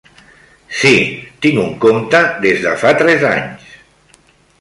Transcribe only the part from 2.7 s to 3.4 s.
fa tres